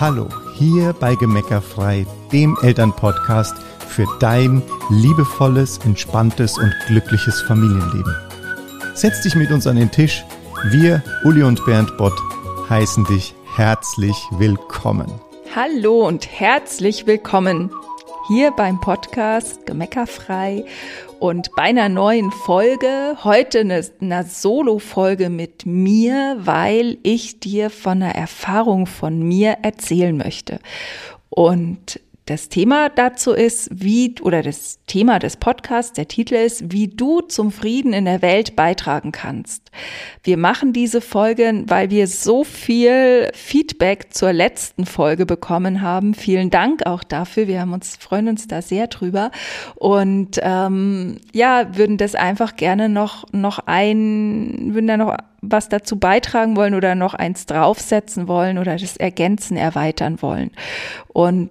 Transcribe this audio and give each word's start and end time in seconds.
Hallo, 0.00 0.28
hier 0.56 0.92
bei 0.92 1.14
Gemeckerfrei, 1.14 2.04
dem 2.32 2.58
Elternpodcast 2.62 3.54
für 3.86 4.06
dein 4.18 4.60
liebevolles, 4.90 5.78
entspanntes 5.84 6.58
und 6.58 6.74
glückliches 6.88 7.40
Familienleben. 7.42 8.12
Setz 8.94 9.22
dich 9.22 9.36
mit 9.36 9.52
uns 9.52 9.68
an 9.68 9.76
den 9.76 9.92
Tisch. 9.92 10.24
Wir, 10.64 11.00
Uli 11.22 11.44
und 11.44 11.64
Bernd 11.64 11.96
Bott, 11.96 12.20
heißen 12.68 13.04
dich 13.04 13.36
herzlich 13.54 14.16
willkommen. 14.32 15.06
Hallo 15.54 16.08
und 16.08 16.26
herzlich 16.26 17.06
willkommen 17.06 17.70
hier 18.26 18.50
beim 18.50 18.80
Podcast 18.80 19.64
Gemeckerfrei 19.64 20.64
und 21.24 21.52
bei 21.56 21.62
einer 21.62 21.88
neuen 21.88 22.30
Folge, 22.30 23.16
heute 23.24 23.60
eine, 23.60 23.82
eine 23.98 24.24
Solo-Folge 24.24 25.30
mit 25.30 25.64
mir, 25.64 26.36
weil 26.40 26.98
ich 27.02 27.40
dir 27.40 27.70
von 27.70 28.02
einer 28.02 28.14
Erfahrung 28.14 28.84
von 28.84 29.22
mir 29.26 29.56
erzählen 29.62 30.14
möchte. 30.14 30.58
Und 31.30 31.98
das 32.26 32.48
Thema 32.48 32.88
dazu 32.88 33.32
ist, 33.32 33.68
wie, 33.70 34.14
oder 34.22 34.42
das 34.42 34.78
Thema 34.86 35.18
des 35.18 35.36
Podcasts, 35.36 35.92
der 35.92 36.08
Titel 36.08 36.34
ist, 36.34 36.72
wie 36.72 36.88
du 36.88 37.20
zum 37.20 37.52
Frieden 37.52 37.92
in 37.92 38.06
der 38.06 38.22
Welt 38.22 38.56
beitragen 38.56 39.12
kannst. 39.12 39.70
Wir 40.22 40.38
machen 40.38 40.72
diese 40.72 41.02
Folge, 41.02 41.64
weil 41.66 41.90
wir 41.90 42.06
so 42.06 42.42
viel 42.42 43.30
Feedback 43.34 44.14
zur 44.14 44.32
letzten 44.32 44.86
Folge 44.86 45.26
bekommen 45.26 45.82
haben. 45.82 46.14
Vielen 46.14 46.48
Dank 46.48 46.86
auch 46.86 47.04
dafür. 47.04 47.46
Wir 47.46 47.60
haben 47.60 47.74
uns, 47.74 47.96
freuen 47.96 48.28
uns 48.28 48.48
da 48.48 48.62
sehr 48.62 48.86
drüber. 48.86 49.30
Und 49.74 50.40
ähm, 50.42 51.18
ja, 51.34 51.76
würden 51.76 51.98
das 51.98 52.14
einfach 52.14 52.56
gerne 52.56 52.88
noch, 52.88 53.26
noch 53.32 53.58
ein, 53.66 54.70
würden 54.72 54.86
da 54.86 54.96
noch 54.96 55.14
was 55.42 55.68
dazu 55.68 55.98
beitragen 55.98 56.56
wollen 56.56 56.74
oder 56.74 56.94
noch 56.94 57.12
eins 57.12 57.44
draufsetzen 57.44 58.28
wollen 58.28 58.56
oder 58.56 58.76
das 58.76 58.96
ergänzen, 58.96 59.58
erweitern 59.58 60.22
wollen. 60.22 60.52
Und 61.08 61.50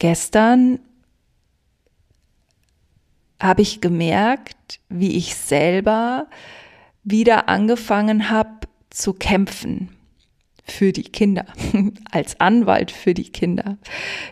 gestern 0.00 0.80
habe 3.40 3.62
ich 3.62 3.80
gemerkt, 3.80 4.80
wie 4.88 5.16
ich 5.16 5.36
selber 5.36 6.26
wieder 7.04 7.48
angefangen 7.48 8.28
habe 8.28 8.50
zu 8.90 9.12
kämpfen 9.12 9.96
für 10.64 10.92
die 10.92 11.04
Kinder, 11.04 11.46
als 12.10 12.38
Anwalt 12.40 12.90
für 12.90 13.14
die 13.14 13.30
Kinder. 13.30 13.78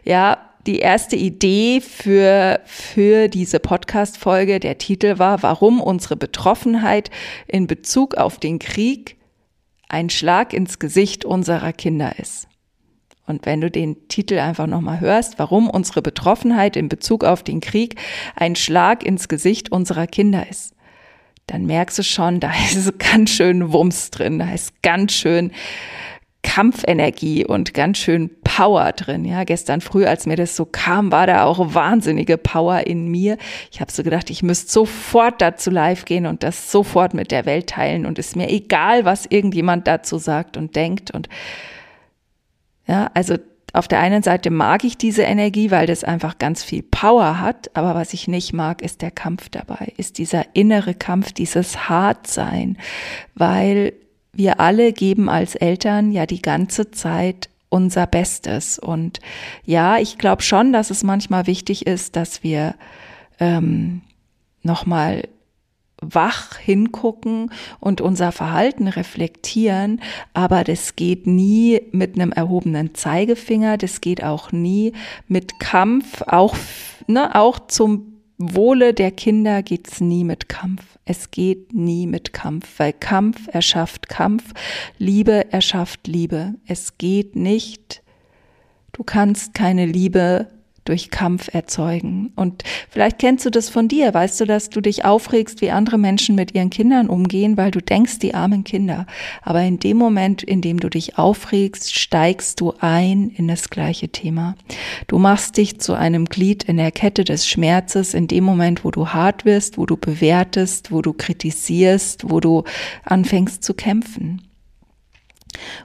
Ja, 0.05 0.38
die 0.66 0.80
erste 0.80 1.16
Idee 1.16 1.80
für, 1.80 2.60
für 2.66 3.28
diese 3.28 3.60
Podcast-Folge, 3.60 4.60
der 4.60 4.78
Titel 4.78 5.19
war, 5.19 5.42
warum 5.42 5.80
unsere 5.80 6.16
Betroffenheit 6.16 7.10
in 7.47 7.66
Bezug 7.66 8.16
auf 8.16 8.38
den 8.38 8.58
Krieg 8.58 9.16
ein 9.88 10.10
Schlag 10.10 10.53
ins 10.53 10.78
Gesicht 10.78 11.25
unserer 11.25 11.72
Kinder 11.72 12.19
ist. 12.19 12.47
Und 13.28 13.46
wenn 13.46 13.60
du 13.60 13.70
den 13.70 14.08
Titel 14.08 14.38
einfach 14.38 14.66
nochmal 14.66 15.00
hörst, 15.00 15.38
warum 15.38 15.68
unsere 15.68 16.02
Betroffenheit 16.02 16.76
in 16.76 16.88
Bezug 16.88 17.24
auf 17.24 17.42
den 17.42 17.60
Krieg 17.60 17.96
ein 18.34 18.56
Schlag 18.56 19.04
ins 19.04 19.28
Gesicht 19.28 19.70
unserer 19.70 20.06
Kinder 20.06 20.48
ist, 20.48 20.74
dann 21.46 21.66
merkst 21.66 21.98
du 21.98 22.02
schon, 22.02 22.40
da 22.40 22.50
ist 22.72 22.98
ganz 22.98 23.30
schön 23.30 23.72
Wumms 23.72 24.10
drin, 24.10 24.38
da 24.38 24.52
ist 24.52 24.82
ganz 24.82 25.12
schön 25.12 25.52
Kampfenergie 26.42 27.44
und 27.44 27.74
ganz 27.74 27.98
schön 27.98 28.30
Power 28.42 28.92
drin. 28.92 29.24
Ja, 29.24 29.44
gestern 29.44 29.80
früh, 29.80 30.06
als 30.06 30.24
mir 30.24 30.36
das 30.36 30.56
so 30.56 30.64
kam, 30.64 31.12
war 31.12 31.26
da 31.26 31.44
auch 31.44 31.74
wahnsinnige 31.74 32.38
Power 32.38 32.86
in 32.86 33.08
mir. 33.08 33.36
Ich 33.70 33.80
habe 33.80 33.90
so 33.90 34.02
gedacht, 34.02 34.30
ich 34.30 34.42
müsste 34.42 34.70
sofort 34.70 35.42
dazu 35.42 35.70
live 35.70 36.04
gehen 36.04 36.26
und 36.26 36.42
das 36.42 36.70
sofort 36.70 37.12
mit 37.12 37.32
der 37.32 37.44
Welt 37.44 37.68
teilen 37.70 38.06
und 38.06 38.18
ist 38.18 38.36
mir 38.36 38.48
egal, 38.48 39.04
was 39.04 39.26
irgendjemand 39.26 39.86
dazu 39.86 40.16
sagt 40.18 40.56
und 40.56 40.76
denkt 40.76 41.10
und 41.10 41.28
ja, 42.89 43.11
also 43.14 43.36
auf 43.72 43.86
der 43.86 44.00
einen 44.00 44.22
Seite 44.22 44.50
mag 44.50 44.83
ich 44.83 44.97
diese 44.97 45.22
Energie, 45.22 45.70
weil 45.70 45.86
das 45.86 46.03
einfach 46.03 46.39
ganz 46.39 46.65
viel 46.65 46.82
Power 46.82 47.38
hat, 47.38 47.71
aber 47.75 47.94
was 47.94 48.15
ich 48.15 48.26
nicht 48.26 48.53
mag, 48.53 48.82
ist 48.82 49.03
der 49.03 49.10
Kampf 49.10 49.50
dabei, 49.50 49.93
ist 49.99 50.19
dieser 50.19 50.44
innere 50.54 50.94
Kampf, 50.94 51.32
dieses 51.32 51.88
Hartsein, 51.88 52.78
weil 53.34 53.93
wir 54.32 54.59
alle 54.60 54.93
geben 54.93 55.28
als 55.28 55.54
Eltern 55.54 56.12
ja 56.12 56.25
die 56.25 56.43
ganze 56.43 56.91
Zeit 56.91 57.50
unser 57.69 58.06
Bestes. 58.06 58.78
Und 58.78 59.21
ja, 59.65 59.98
ich 59.98 60.16
glaube 60.16 60.43
schon, 60.43 60.72
dass 60.72 60.91
es 60.91 61.03
manchmal 61.03 61.47
wichtig 61.47 61.87
ist, 61.87 62.16
dass 62.16 62.43
wir 62.43 62.75
ähm, 63.38 64.00
nochmal 64.62 65.28
wach 66.00 66.56
hingucken 66.59 67.50
und 67.81 68.00
unser 68.00 68.32
Verhalten 68.32 68.88
reflektieren, 68.88 70.00
aber 70.32 70.64
das 70.64 70.97
geht 70.97 71.26
nie 71.26 71.82
mit 71.92 72.14
einem 72.14 72.32
erhobenen 72.32 72.94
Zeigefinger, 72.94 73.76
das 73.76 74.00
geht 74.00 74.22
auch 74.22 74.53
nie 74.53 74.92
mit 75.26 75.59
Kampf, 75.59 76.22
auch, 76.22 76.56
ne, 77.06 77.34
auch 77.34 77.59
zum 77.66 78.19
Wohle 78.38 78.94
der 78.94 79.10
Kinder 79.10 79.64
geht's 79.64 80.00
nie 80.00 80.22
mit 80.22 80.48
Kampf. 80.48 80.84
Es 81.04 81.32
geht 81.32 81.75
nie 81.75 82.06
mit 82.06 82.32
Kampf, 82.32 82.78
weil 82.78 82.92
Kampf 82.92 83.48
erschafft 83.48 84.09
Kampf, 84.09 84.53
Liebe 84.97 85.53
erschafft 85.53 86.06
Liebe. 86.06 86.54
Es 86.65 86.98
geht 86.98 87.34
nicht, 87.34 88.00
du 88.92 89.03
kannst 89.03 89.54
keine 89.54 89.86
Liebe 89.86 90.47
durch 90.88 91.10
Kampf 91.10 91.53
erzeugen. 91.53 92.32
Und 92.34 92.65
vielleicht 92.91 93.19
kennst 93.19 93.44
du 93.44 93.50
das 93.50 93.69
von 93.69 93.88
dir, 93.88 94.12
weißt 94.15 94.41
du, 94.41 94.44
dass 94.47 94.71
du 94.71 94.81
dich 94.81 95.04
aufregst, 95.04 95.60
wie 95.60 95.71
andere 95.71 95.99
Menschen 95.99 96.34
mit 96.34 96.54
ihren 96.54 96.71
Kindern 96.71 97.09
umgehen, 97.09 97.56
weil 97.56 97.71
du 97.71 97.81
denkst, 97.81 98.19
die 98.19 98.34
armen 98.34 98.65
Kinder. 98.65 99.06
Aber 99.43 99.62
in 99.62 99.78
dem 99.78 99.97
Moment, 99.97 100.43
in 100.43 100.62
dem 100.62 100.81
du 100.81 100.88
dich 100.88 101.19
aufregst, 101.19 101.94
steigst 101.94 102.60
du 102.60 102.75
ein 102.81 103.28
in 103.28 103.48
das 103.48 103.71
gleiche 103.71 104.09
Thema. 104.09 104.56
Du 105.06 105.19
machst 105.19 105.56
dich 105.56 105.81
zu 105.81 105.94
einem 105.94 106.25
Glied 106.25 106.65
in 106.65 106.78
der 106.78 106.91
Kette 106.91 107.25
des 107.25 107.47
Schmerzes 107.47 108.15
in 108.15 108.28
dem 108.28 108.44
Moment, 108.44 108.84
wo 108.84 108.91
du 108.91 109.09
hart 109.09 109.44
wirst, 109.44 109.78
wo 109.78 109.87
du 109.87 109.97
bewertest, 109.97 110.91
wo 110.91 111.03
du 111.03 111.12
kritisierst, 111.12 112.31
wo 112.31 112.41
du 112.41 112.65
anfängst 113.04 113.62
zu 113.62 113.75
kämpfen. 113.75 114.43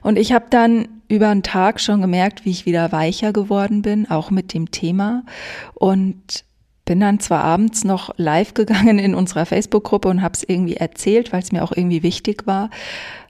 Und 0.02 0.18
ich 0.18 0.32
habe 0.32 0.46
dann 0.50 0.88
über 1.08 1.28
einen 1.28 1.42
Tag 1.42 1.80
schon 1.80 2.00
gemerkt, 2.00 2.44
wie 2.44 2.50
ich 2.50 2.66
wieder 2.66 2.92
weicher 2.92 3.32
geworden 3.32 3.82
bin, 3.82 4.10
auch 4.10 4.30
mit 4.30 4.54
dem 4.54 4.70
Thema. 4.70 5.24
Und 5.74 6.44
bin 6.84 7.00
dann 7.00 7.20
zwar 7.20 7.44
abends 7.44 7.84
noch 7.84 8.14
live 8.18 8.54
gegangen 8.54 8.98
in 8.98 9.14
unserer 9.14 9.46
Facebook-Gruppe 9.46 10.08
und 10.08 10.22
habe 10.22 10.34
es 10.34 10.44
irgendwie 10.46 10.76
erzählt, 10.76 11.32
weil 11.32 11.42
es 11.42 11.52
mir 11.52 11.62
auch 11.62 11.72
irgendwie 11.72 12.02
wichtig 12.02 12.46
war, 12.46 12.70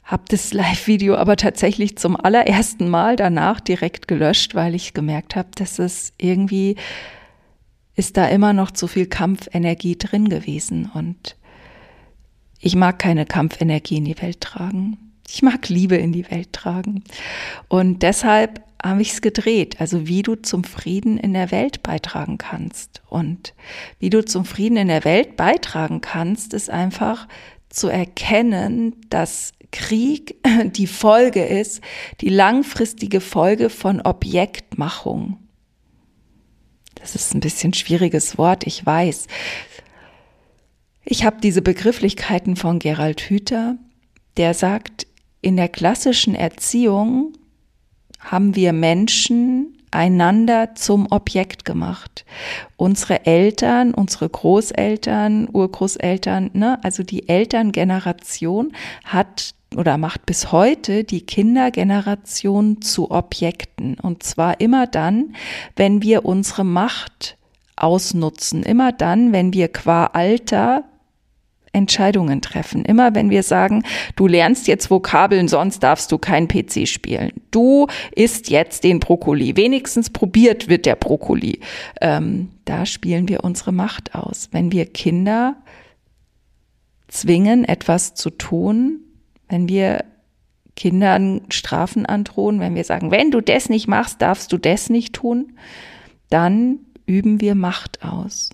habe 0.05 0.25
das 0.29 0.53
Live-Video 0.53 1.17
aber 1.17 1.37
tatsächlich 1.37 1.97
zum 1.97 2.17
allerersten 2.17 2.89
Mal 2.89 3.17
danach 3.17 3.61
direkt 3.61 4.07
gelöscht, 4.07 4.55
weil 4.55 4.75
ich 4.75 4.93
gemerkt 4.93 5.35
habe, 5.35 5.49
dass 5.55 5.79
es 5.79 6.13
irgendwie 6.19 6.77
ist 7.97 8.17
da 8.17 8.27
immer 8.27 8.53
noch 8.53 8.73
zu 8.73 8.87
viel 8.87 9.07
Kampfenergie 9.07 9.97
drin 9.97 10.29
gewesen 10.29 10.91
und 10.93 11.37
ich 12.59 12.75
mag 12.77 12.99
keine 12.99 13.25
Kampfenergie 13.25 13.99
in 13.99 14.05
die 14.05 14.21
Welt 14.21 14.41
tragen. 14.41 15.14
Ich 15.29 15.43
mag 15.43 15.69
Liebe 15.69 15.97
in 15.97 16.13
die 16.13 16.31
Welt 16.31 16.53
tragen. 16.53 17.03
Und 17.69 18.03
deshalb 18.03 18.63
habe 18.83 19.03
ich 19.03 19.13
es 19.13 19.23
gedreht, 19.23 19.81
also 19.81 20.07
wie 20.07 20.23
du 20.23 20.35
zum 20.37 20.63
Frieden 20.63 21.17
in 21.17 21.33
der 21.33 21.51
Welt 21.51 21.83
beitragen 21.83 22.39
kannst. 22.39 23.03
Und 23.09 23.55
wie 23.99 24.11
du 24.11 24.25
zum 24.25 24.45
Frieden 24.45 24.77
in 24.77 24.89
der 24.89 25.05
Welt 25.05 25.37
beitragen 25.37 26.01
kannst, 26.01 26.53
ist 26.53 26.69
einfach 26.69 27.27
zu 27.71 27.89
erkennen, 27.89 28.95
dass 29.09 29.53
Krieg 29.73 30.37
die 30.65 30.87
Folge 30.87 31.45
ist, 31.45 31.81
die 32.21 32.29
langfristige 32.29 33.21
Folge 33.21 33.71
von 33.71 34.01
Objektmachung. 34.01 35.39
Das 36.95 37.15
ist 37.15 37.35
ein 37.35 37.41
bisschen 37.41 37.75
schwieriges 37.75 38.39
Wort, 38.39 38.67
ich 38.67 38.85
weiß. 38.85 39.27
Ich 41.05 41.25
habe 41.25 41.41
diese 41.43 41.61
Begrifflichkeiten 41.61 42.57
von 42.57 42.79
Gerald 42.79 43.21
Hüther, 43.23 43.77
der 44.37 44.55
sagt, 44.55 45.07
in 45.45 45.57
der 45.57 45.69
klassischen 45.69 46.35
Erziehung 46.35 47.35
haben 48.19 48.57
wir 48.57 48.73
Menschen 48.73 49.77
einander 49.91 50.75
zum 50.75 51.07
Objekt 51.11 51.67
gemacht. 51.67 52.25
Unsere 52.77 53.27
Eltern, 53.27 53.93
unsere 53.93 54.29
Großeltern, 54.29 55.49
Urgroßeltern, 55.53 56.51
ne, 56.55 56.83
also 56.83 57.03
die 57.03 57.29
Elterngeneration 57.29 58.73
hat 59.05 59.51
oder 59.77 59.99
macht 59.99 60.25
bis 60.25 60.51
heute 60.51 61.05
die 61.05 61.27
Kindergeneration 61.27 62.81
zu 62.81 63.11
Objekten. 63.11 64.01
Und 64.01 64.23
zwar 64.23 64.61
immer 64.61 64.87
dann, 64.87 65.35
wenn 65.77 66.01
wir 66.03 66.25
unsere 66.25 66.65
Macht 66.65 67.37
ausnutzen. 67.77 68.63
Immer 68.63 68.93
dann, 68.93 69.33
wenn 69.33 69.53
wir 69.53 69.69
qua 69.69 70.07
Alter 70.07 70.85
Entscheidungen 71.75 72.41
treffen. 72.41 72.85
Immer 72.85 73.15
wenn 73.15 73.31
wir 73.31 73.43
sagen, 73.43 73.83
du 74.17 74.27
lernst 74.27 74.67
jetzt 74.67 74.91
Vokabeln, 74.91 75.49
sonst 75.49 75.81
darfst 75.81 76.11
du 76.13 76.19
kein 76.19 76.49
PC 76.49 76.87
spielen. 76.89 77.33
Du 77.51 77.87
isst 78.15 78.51
jetzt 78.51 78.85
den 78.85 79.01
Brokkoli. 79.01 79.57
Wenigstens 79.57 80.11
probiert 80.11 80.69
wird 80.69 80.87
der 80.87 80.97
Brokkoli. 80.97 81.61
Ähm, 82.01 82.51
da 82.65 82.87
spielen 82.87 83.29
wir 83.29 83.45
unsere 83.45 83.73
Macht 83.73 84.15
aus. 84.15 84.49
Wenn 84.53 84.73
wir 84.73 84.87
Kinder 84.87 85.57
zwingen, 87.09 87.65
etwas 87.65 88.15
zu 88.15 88.31
tun, 88.31 89.01
wenn 89.49 89.69
wir 89.69 90.05
Kindern 90.77 91.43
Strafen 91.51 92.07
androhen, 92.07 92.61
wenn 92.61 92.75
wir 92.75 92.85
sagen, 92.85 93.11
wenn 93.11 93.31
du 93.31 93.41
das 93.41 93.69
nicht 93.69 93.87
machst, 93.87 94.21
darfst 94.23 94.53
du 94.53 94.59
das 94.59 94.91
nicht 94.91 95.15
tun, 95.15 95.53
dann 96.31 96.81
üben 97.07 97.41
wir 97.41 97.55
Macht 97.55 98.03
aus. 98.03 98.51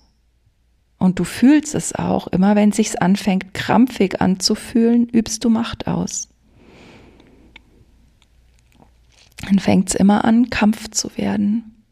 Und 1.01 1.17
du 1.17 1.23
fühlst 1.23 1.73
es 1.73 1.95
auch, 1.95 2.27
immer 2.27 2.55
wenn 2.55 2.71
sich's 2.71 2.95
anfängt 2.95 3.55
krampfig 3.55 4.21
anzufühlen, 4.21 5.09
übst 5.09 5.43
du 5.43 5.49
Macht 5.49 5.87
aus. 5.87 6.29
Dann 9.37 9.57
fängt's 9.57 9.95
immer 9.95 10.25
an, 10.25 10.51
Kampf 10.51 10.91
zu 10.91 11.17
werden. 11.17 11.83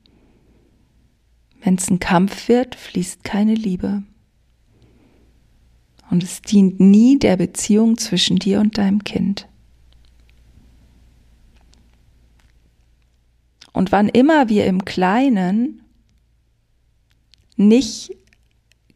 Wenn's 1.63 1.89
ein 1.89 1.97
Kampf 1.97 2.50
wird, 2.50 2.75
fließt 2.75 3.23
keine 3.23 3.56
Liebe. 3.56 4.03
Und 6.12 6.21
es 6.21 6.44
dient 6.44 6.79
nie 6.79 7.17
der 7.17 7.38
Beziehung 7.38 7.97
zwischen 7.97 8.38
dir 8.38 8.59
und 8.59 8.77
deinem 8.77 9.03
Kind. 9.03 9.47
Und 13.73 13.91
wann 13.91 14.07
immer 14.07 14.50
wir 14.50 14.67
im 14.67 14.85
Kleinen 14.85 15.81
nicht 17.55 18.12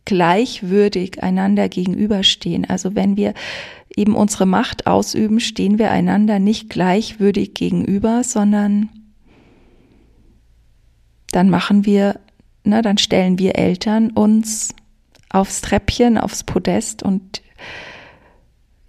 gleichwürdig 0.05 1.23
einander 1.23 1.69
gegenüberstehen, 1.69 2.69
also 2.69 2.95
wenn 2.95 3.17
wir 3.17 3.33
eben 3.95 4.15
unsere 4.15 4.45
Macht 4.45 4.87
ausüben, 4.87 5.39
stehen 5.39 5.79
wir 5.79 5.91
einander 5.91 6.39
nicht 6.39 6.69
gleichwürdig 6.69 7.53
gegenüber, 7.53 8.23
sondern 8.23 8.89
dann 11.31 11.49
machen 11.49 11.85
wir, 11.85 12.19
na, 12.63 12.81
dann 12.81 12.97
stellen 12.97 13.39
wir 13.39 13.55
Eltern 13.57 14.11
uns 14.11 14.73
aufs 15.29 15.61
Treppchen, 15.61 16.17
aufs 16.17 16.43
Podest 16.43 17.03
und 17.03 17.41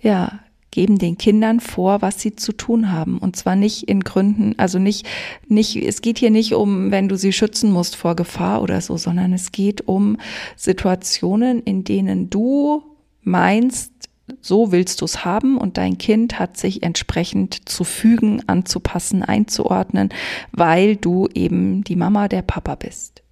ja, 0.01 0.41
geben 0.75 0.99
den 0.99 1.17
Kindern 1.17 1.61
vor, 1.61 2.03
was 2.03 2.21
sie 2.21 2.35
zu 2.35 2.53
tun 2.53 2.91
haben. 2.91 3.19
Und 3.19 3.37
zwar 3.37 3.55
nicht 3.55 3.85
in 3.85 4.01
Gründen, 4.01 4.55
also 4.59 4.81
nicht, 4.81 5.07
nicht, 5.47 5.77
es 5.77 6.03
geht 6.03 6.19
hier 6.19 6.33
nicht 6.33 6.53
um, 6.53 6.91
wenn 6.91 7.09
du 7.09 7.17
sie 7.17 7.33
schützen 7.33 7.71
musst 7.71 7.95
vor 7.95 8.17
Gefahr 8.17 8.61
oder 8.61 8.81
so, 8.81 8.97
sondern 8.97 9.33
es 9.33 9.53
geht 9.53 9.87
um 9.87 10.19
Situationen, 10.57 11.63
in 11.63 11.85
denen 11.85 12.29
du 12.29 12.83
meinst, 13.23 13.93
so 14.41 14.73
willst 14.73 15.01
du 15.01 15.05
es 15.05 15.25
haben 15.25 15.59
und 15.59 15.79
dein 15.79 15.97
Kind 15.97 16.41
hat 16.41 16.57
sich 16.57 16.83
entsprechend 16.83 17.69
zu 17.69 17.85
fügen, 17.85 18.43
anzupassen, 18.49 19.23
einzuordnen, 19.23 20.09
weil 20.51 20.97
du 20.97 21.29
eben 21.35 21.85
die 21.85 21.97
Mama, 21.97 22.27
der 22.27 22.43
Papa 22.43 22.75
bist. 22.75 23.23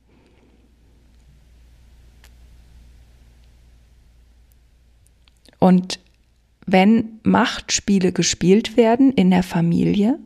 Und 5.58 5.98
wenn 6.66 7.20
Machtspiele 7.22 8.12
gespielt 8.12 8.76
werden 8.76 9.12
in 9.12 9.30
der 9.30 9.42
Familie, 9.42 10.18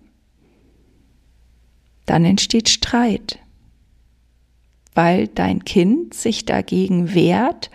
dann 2.04 2.24
entsteht 2.24 2.68
Streit, 2.68 3.38
weil 4.94 5.28
dein 5.28 5.64
Kind 5.64 6.14
sich 6.14 6.44
dagegen 6.44 7.14
wehrt, 7.14 7.70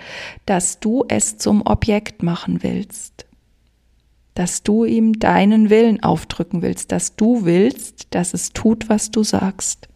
dass 0.45 0.79
du 0.79 1.03
es 1.07 1.37
zum 1.37 1.61
Objekt 1.65 2.23
machen 2.23 2.63
willst, 2.63 3.25
dass 4.33 4.63
du 4.63 4.85
ihm 4.85 5.19
deinen 5.19 5.69
Willen 5.69 6.01
aufdrücken 6.01 6.61
willst, 6.61 6.91
dass 6.91 7.15
du 7.15 7.43
willst, 7.45 8.07
dass 8.11 8.33
es 8.33 8.53
tut, 8.53 8.89
was 8.89 9.11
du 9.11 9.23
sagst. 9.23 9.89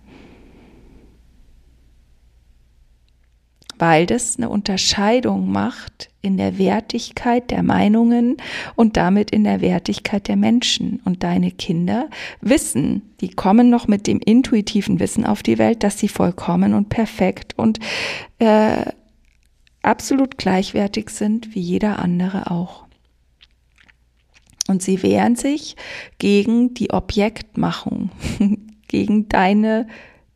Weil 3.79 4.05
das 4.05 4.37
eine 4.37 4.49
Unterscheidung 4.49 5.51
macht 5.51 6.09
in 6.21 6.37
der 6.37 6.57
Wertigkeit 6.57 7.51
der 7.51 7.63
Meinungen 7.63 8.37
und 8.75 8.97
damit 8.97 9.31
in 9.31 9.43
der 9.43 9.61
Wertigkeit 9.61 10.27
der 10.27 10.35
Menschen. 10.35 11.01
Und 11.05 11.23
deine 11.23 11.51
Kinder 11.51 12.09
wissen, 12.41 13.03
die 13.21 13.29
kommen 13.29 13.69
noch 13.69 13.87
mit 13.87 14.07
dem 14.07 14.19
intuitiven 14.19 14.99
Wissen 14.99 15.25
auf 15.25 15.43
die 15.43 15.57
Welt, 15.57 15.83
dass 15.83 15.99
sie 15.99 16.07
vollkommen 16.07 16.73
und 16.73 16.89
perfekt 16.89 17.53
und 17.57 17.79
äh, 18.39 18.85
absolut 19.83 20.37
gleichwertig 20.37 21.09
sind 21.09 21.53
wie 21.53 21.61
jeder 21.61 21.99
andere 21.99 22.49
auch. 22.49 22.85
Und 24.67 24.81
sie 24.81 25.03
wehren 25.03 25.35
sich 25.35 25.75
gegen 26.17 26.73
die 26.73 26.89
Objektmachung, 26.89 28.09
gegen 28.87 29.29
deine 29.29 29.87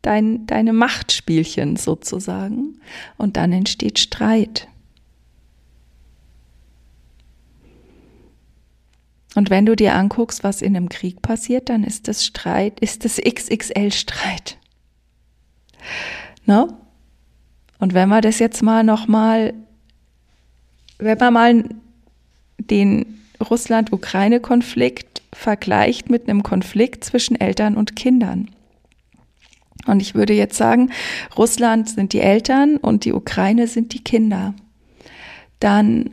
dein, 0.02 0.46
deine 0.46 0.72
Machtspielchen 0.72 1.76
sozusagen. 1.76 2.80
Und 3.16 3.36
dann 3.36 3.52
entsteht 3.52 3.98
Streit. 3.98 4.68
Und 9.34 9.48
wenn 9.50 9.66
du 9.66 9.76
dir 9.76 9.94
anguckst, 9.94 10.42
was 10.42 10.60
in 10.60 10.76
einem 10.76 10.88
Krieg 10.88 11.22
passiert, 11.22 11.68
dann 11.68 11.84
ist 11.84 12.08
das 12.08 12.24
Streit, 12.24 12.80
ist 12.80 13.04
das 13.04 13.16
XXL-Streit. 13.16 14.58
Ne? 16.46 16.68
Und 17.78 17.94
wenn 17.94 18.08
wir 18.08 18.20
das 18.20 18.38
jetzt 18.40 18.62
mal 18.62 18.82
nochmal, 18.82 19.54
wenn 20.98 21.18
man 21.18 21.32
mal 21.32 21.64
den 22.58 23.20
Russland-Ukraine-Konflikt 23.40 25.22
vergleicht 25.32 26.10
mit 26.10 26.28
einem 26.28 26.42
Konflikt 26.42 27.04
zwischen 27.04 27.40
Eltern 27.40 27.76
und 27.76 27.96
Kindern. 27.96 28.50
Und 29.86 30.00
ich 30.00 30.14
würde 30.14 30.32
jetzt 30.34 30.56
sagen, 30.56 30.90
Russland 31.36 31.88
sind 31.88 32.12
die 32.12 32.20
Eltern 32.20 32.76
und 32.76 33.04
die 33.04 33.12
Ukraine 33.12 33.66
sind 33.66 33.94
die 33.94 34.04
Kinder. 34.04 34.54
Dann 35.58 36.10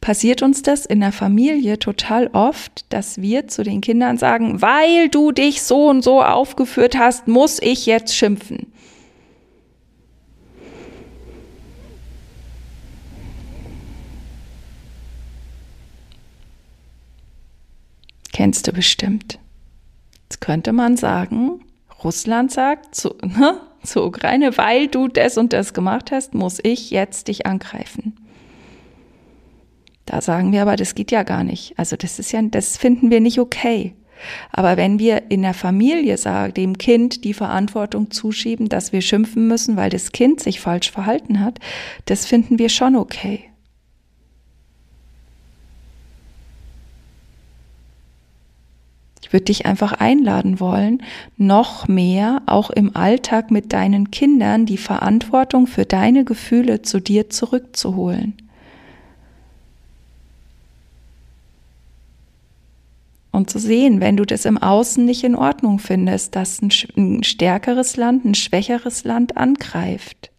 passiert 0.00 0.42
uns 0.42 0.62
das 0.62 0.86
in 0.86 1.00
der 1.00 1.12
Familie 1.12 1.78
total 1.78 2.28
oft, 2.28 2.84
dass 2.92 3.20
wir 3.20 3.48
zu 3.48 3.62
den 3.64 3.80
Kindern 3.80 4.16
sagen, 4.16 4.62
weil 4.62 5.08
du 5.08 5.32
dich 5.32 5.62
so 5.62 5.88
und 5.88 6.02
so 6.02 6.22
aufgeführt 6.22 6.96
hast, 6.96 7.28
muss 7.28 7.60
ich 7.60 7.86
jetzt 7.86 8.14
schimpfen. 8.14 8.72
Kennst 18.32 18.68
du 18.68 18.72
bestimmt. 18.72 19.40
Jetzt 20.22 20.40
könnte 20.40 20.72
man 20.72 20.96
sagen, 20.96 21.64
Russland 22.02 22.52
sagt 22.52 22.94
zu, 22.94 23.14
ne, 23.22 23.60
zur 23.82 24.06
Ukraine, 24.06 24.56
weil 24.56 24.88
du 24.88 25.08
das 25.08 25.38
und 25.38 25.52
das 25.52 25.74
gemacht 25.74 26.10
hast, 26.12 26.34
muss 26.34 26.58
ich 26.62 26.90
jetzt 26.90 27.28
dich 27.28 27.46
angreifen. 27.46 28.16
Da 30.06 30.20
sagen 30.20 30.52
wir 30.52 30.62
aber, 30.62 30.76
das 30.76 30.94
geht 30.94 31.10
ja 31.10 31.22
gar 31.22 31.44
nicht. 31.44 31.78
Also 31.78 31.96
das 31.96 32.18
ist 32.18 32.32
ja, 32.32 32.40
das 32.42 32.78
finden 32.78 33.10
wir 33.10 33.20
nicht 33.20 33.38
okay. 33.38 33.94
Aber 34.50 34.76
wenn 34.76 34.98
wir 34.98 35.30
in 35.30 35.42
der 35.42 35.54
Familie 35.54 36.16
sagen, 36.16 36.54
dem 36.54 36.78
Kind 36.78 37.24
die 37.24 37.34
Verantwortung 37.34 38.10
zuschieben, 38.10 38.68
dass 38.68 38.92
wir 38.92 39.02
schimpfen 39.02 39.46
müssen, 39.46 39.76
weil 39.76 39.90
das 39.90 40.12
Kind 40.12 40.40
sich 40.40 40.60
falsch 40.60 40.90
verhalten 40.90 41.40
hat, 41.40 41.58
das 42.06 42.26
finden 42.26 42.58
wir 42.58 42.68
schon 42.68 42.96
okay. 42.96 43.47
Ich 49.28 49.34
würde 49.34 49.44
dich 49.44 49.66
einfach 49.66 49.92
einladen 49.92 50.58
wollen, 50.58 51.02
noch 51.36 51.86
mehr 51.86 52.40
auch 52.46 52.70
im 52.70 52.96
Alltag 52.96 53.50
mit 53.50 53.74
deinen 53.74 54.10
Kindern 54.10 54.64
die 54.64 54.78
Verantwortung 54.78 55.66
für 55.66 55.84
deine 55.84 56.24
Gefühle 56.24 56.80
zu 56.80 56.98
dir 56.98 57.28
zurückzuholen. 57.28 58.38
Und 63.30 63.50
zu 63.50 63.58
sehen, 63.58 64.00
wenn 64.00 64.16
du 64.16 64.24
das 64.24 64.46
im 64.46 64.56
Außen 64.56 65.04
nicht 65.04 65.24
in 65.24 65.36
Ordnung 65.36 65.78
findest, 65.78 66.34
dass 66.34 66.62
ein, 66.62 67.22
stärkeres 67.22 67.98
Land 67.98 68.24
ein 68.24 68.34
schwächeres 68.34 69.04
Land 69.04 69.36
angreift 69.36 70.30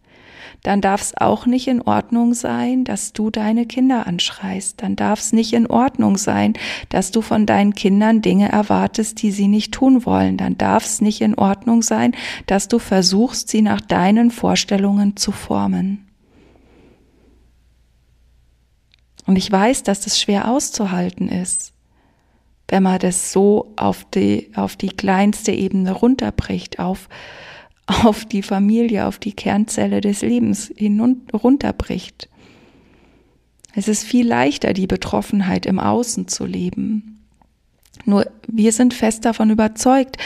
dann 0.62 0.80
darf 0.80 1.00
es 1.00 1.16
auch 1.16 1.46
nicht 1.46 1.68
in 1.68 1.80
Ordnung 1.80 2.34
sein, 2.34 2.84
dass 2.84 3.12
du 3.12 3.30
deine 3.30 3.66
Kinder 3.66 4.06
anschreist. 4.06 4.82
Dann 4.82 4.94
darf 4.94 5.20
es 5.20 5.32
nicht 5.32 5.52
in 5.52 5.66
Ordnung 5.66 6.18
sein, 6.18 6.54
dass 6.90 7.10
du 7.10 7.22
von 7.22 7.46
deinen 7.46 7.74
Kindern 7.74 8.20
Dinge 8.20 8.50
erwartest, 8.50 9.22
die 9.22 9.30
sie 9.30 9.48
nicht 9.48 9.72
tun 9.72 10.04
wollen. 10.04 10.36
Dann 10.36 10.58
darf 10.58 10.84
es 10.84 11.00
nicht 11.00 11.22
in 11.22 11.34
Ordnung 11.34 11.82
sein, 11.82 12.14
dass 12.46 12.68
du 12.68 12.78
versuchst, 12.78 13.48
sie 13.48 13.62
nach 13.62 13.80
deinen 13.80 14.30
Vorstellungen 14.30 15.16
zu 15.16 15.32
formen. 15.32 16.06
Und 19.26 19.36
ich 19.36 19.50
weiß, 19.50 19.82
dass 19.84 20.00
das 20.00 20.20
schwer 20.20 20.50
auszuhalten 20.50 21.28
ist, 21.28 21.72
wenn 22.68 22.82
man 22.82 22.98
das 22.98 23.32
so 23.32 23.72
auf 23.76 24.04
die, 24.04 24.50
auf 24.54 24.76
die 24.76 24.88
kleinste 24.88 25.52
Ebene 25.52 25.92
runterbricht, 25.92 26.78
auf, 26.78 27.08
auf 28.04 28.24
die 28.24 28.42
Familie, 28.42 29.06
auf 29.06 29.18
die 29.18 29.32
Kernzelle 29.32 30.00
des 30.00 30.22
Lebens 30.22 30.72
hinunterbricht. 30.76 32.28
Es 33.74 33.88
ist 33.88 34.04
viel 34.04 34.26
leichter, 34.26 34.72
die 34.72 34.86
Betroffenheit 34.86 35.66
im 35.66 35.78
Außen 35.78 36.28
zu 36.28 36.44
leben. 36.44 37.20
Nur 38.04 38.26
wir 38.48 38.72
sind 38.72 38.94
fest 38.94 39.24
davon 39.24 39.50
überzeugt, 39.50 40.16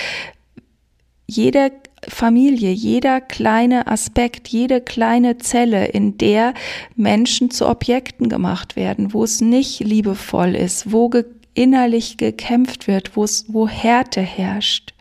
jede 1.26 1.72
Familie, 2.06 2.70
jeder 2.70 3.20
kleine 3.20 3.86
Aspekt, 3.86 4.48
jede 4.48 4.80
kleine 4.80 5.38
Zelle, 5.38 5.86
in 5.86 6.18
der 6.18 6.54
Menschen 6.96 7.50
zu 7.50 7.66
Objekten 7.66 8.28
gemacht 8.28 8.76
werden, 8.76 9.14
wo 9.14 9.24
es 9.24 9.40
nicht 9.40 9.80
liebevoll 9.80 10.54
ist, 10.54 10.92
wo 10.92 11.10
innerlich 11.54 12.18
gekämpft 12.18 12.86
wird, 12.86 13.16
wo 13.16 13.68
Härte 13.68 14.20
herrscht, 14.20 14.92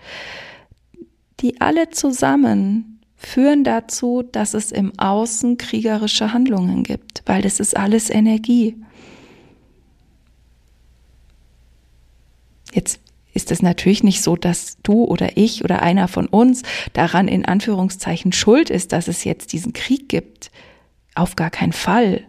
die 1.44 1.62
alle 1.62 1.90
zusammen 1.90 3.02
führen 3.16 3.64
dazu, 3.64 4.24
dass 4.24 4.54
es 4.54 4.72
im 4.72 4.98
Außen 4.98 5.58
kriegerische 5.58 6.34
Handlungen 6.34 6.84
gibt, 6.84 7.22
weil 7.26 7.42
das 7.42 7.60
ist 7.60 7.78
alles 7.78 8.10
Energie. 8.10 8.76
Jetzt 12.74 13.00
ist 13.34 13.52
es 13.52 13.62
natürlich 13.62 14.04
nicht 14.04 14.22
so, 14.22 14.36
dass 14.36 14.78
du 14.84 15.04
oder 15.06 15.38
ich 15.38 15.64
oder 15.64 15.82
einer 15.82 16.08
von 16.08 16.28
uns 16.28 16.64
daran 16.94 17.28
in 17.28 17.46
Anführungszeichen 17.46 18.32
schuld 18.32 18.70
ist, 18.70 18.92
dass 18.94 19.08
es 19.08 19.24
jetzt 19.24 19.54
diesen 19.54 19.74
Krieg 19.74 20.10
gibt. 20.10 20.52
Auf 21.16 21.36
gar 21.36 21.50
keinen 21.50 21.74
Fall. 21.74 22.26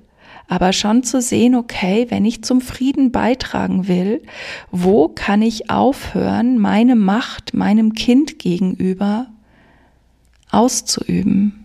Aber 0.47 0.73
schon 0.73 1.03
zu 1.03 1.21
sehen, 1.21 1.55
okay, 1.55 2.07
wenn 2.11 2.25
ich 2.25 2.45
zum 2.45 2.61
Frieden 2.61 3.13
beitragen 3.13 3.89
will, 3.89 4.23
wo 4.71 5.09
kann 5.09 5.43
ich 5.43 5.71
aufhören, 5.71 6.59
meine 6.59 6.97
Macht 6.97 7.55
meinem 7.55 7.95
Kind 7.95 8.39
gegenüber 8.39 9.29
auszuüben? 10.51 11.65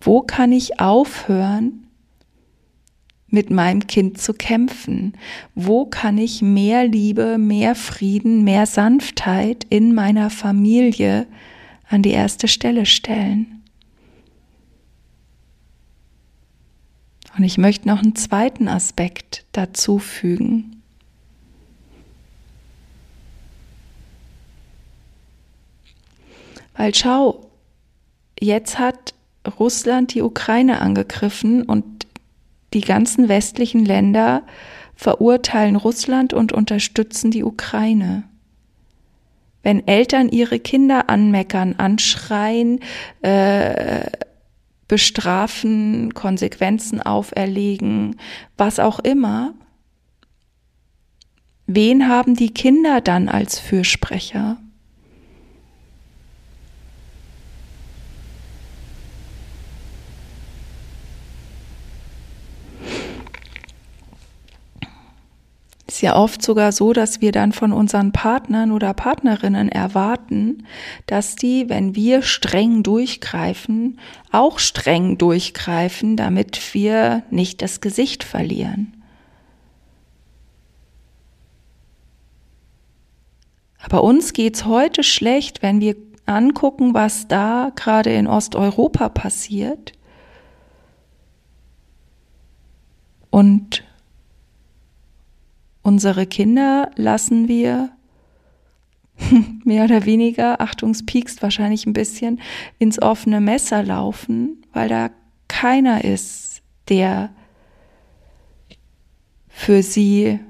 Wo 0.00 0.22
kann 0.22 0.52
ich 0.52 0.80
aufhören, 0.80 1.84
mit 3.30 3.50
meinem 3.50 3.86
Kind 3.86 4.18
zu 4.18 4.32
kämpfen? 4.32 5.12
Wo 5.54 5.84
kann 5.84 6.18
ich 6.18 6.42
mehr 6.42 6.86
Liebe, 6.86 7.38
mehr 7.38 7.74
Frieden, 7.74 8.42
mehr 8.42 8.66
Sanftheit 8.66 9.66
in 9.68 9.94
meiner 9.94 10.30
Familie 10.30 11.26
an 11.88 12.02
die 12.02 12.10
erste 12.10 12.48
Stelle 12.48 12.86
stellen? 12.86 13.57
Und 17.38 17.44
ich 17.44 17.56
möchte 17.56 17.86
noch 17.86 18.02
einen 18.02 18.16
zweiten 18.16 18.66
Aspekt 18.66 19.44
dazu 19.52 20.00
fügen. 20.00 20.82
Weil 26.76 26.92
schau, 26.96 27.48
jetzt 28.40 28.80
hat 28.80 29.14
Russland 29.58 30.14
die 30.14 30.22
Ukraine 30.22 30.80
angegriffen 30.80 31.62
und 31.62 31.84
die 32.74 32.80
ganzen 32.80 33.28
westlichen 33.28 33.84
Länder 33.84 34.42
verurteilen 34.96 35.76
Russland 35.76 36.34
und 36.34 36.52
unterstützen 36.52 37.30
die 37.30 37.44
Ukraine. 37.44 38.24
Wenn 39.62 39.86
Eltern 39.86 40.28
ihre 40.28 40.58
Kinder 40.58 41.08
anmeckern, 41.08 41.76
anschreien, 41.78 42.80
äh, 43.22 44.10
bestrafen, 44.88 46.14
Konsequenzen 46.14 47.00
auferlegen, 47.00 48.16
was 48.56 48.80
auch 48.80 48.98
immer, 48.98 49.54
wen 51.66 52.08
haben 52.08 52.34
die 52.34 52.52
Kinder 52.52 53.00
dann 53.00 53.28
als 53.28 53.58
Fürsprecher? 53.58 54.56
Ist 65.88 66.02
ja 66.02 66.16
oft 66.16 66.42
sogar 66.42 66.70
so, 66.72 66.92
dass 66.92 67.22
wir 67.22 67.32
dann 67.32 67.52
von 67.52 67.72
unseren 67.72 68.12
Partnern 68.12 68.72
oder 68.72 68.92
Partnerinnen 68.92 69.70
erwarten, 69.70 70.66
dass 71.06 71.34
die, 71.34 71.68
wenn 71.70 71.94
wir 71.94 72.22
streng 72.22 72.82
durchgreifen, 72.82 73.98
auch 74.30 74.58
streng 74.58 75.16
durchgreifen, 75.16 76.16
damit 76.16 76.74
wir 76.74 77.22
nicht 77.30 77.62
das 77.62 77.80
Gesicht 77.80 78.22
verlieren. 78.22 79.02
Aber 83.80 84.04
uns 84.04 84.34
geht's 84.34 84.66
heute 84.66 85.02
schlecht, 85.02 85.62
wenn 85.62 85.80
wir 85.80 85.96
angucken, 86.26 86.92
was 86.92 87.28
da 87.28 87.72
gerade 87.74 88.12
in 88.12 88.26
Osteuropa 88.26 89.08
passiert. 89.08 89.92
Und 93.30 93.87
Unsere 95.88 96.26
Kinder 96.26 96.90
lassen 96.96 97.48
wir 97.48 97.88
mehr 99.64 99.84
oder 99.84 100.04
weniger, 100.04 100.60
Achtungspiekst 100.60 101.40
wahrscheinlich 101.40 101.86
ein 101.86 101.94
bisschen, 101.94 102.42
ins 102.78 103.00
offene 103.00 103.40
Messer 103.40 103.82
laufen, 103.82 104.66
weil 104.74 104.90
da 104.90 105.08
keiner 105.48 106.04
ist, 106.04 106.60
der 106.90 107.30
für 109.48 109.82
sie, 109.82 110.40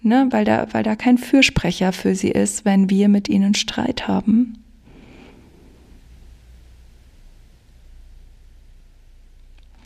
ne, 0.00 0.26
weil 0.30 0.44
da, 0.44 0.66
weil 0.72 0.82
da 0.82 0.96
kein 0.96 1.18
Fürsprecher 1.18 1.92
für 1.92 2.16
sie 2.16 2.32
ist, 2.32 2.64
wenn 2.64 2.90
wir 2.90 3.08
mit 3.08 3.28
ihnen 3.28 3.54
Streit 3.54 4.08
haben. 4.08 4.58